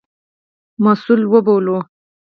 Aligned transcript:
مسوول 0.83 1.21
وبولو. 1.31 1.77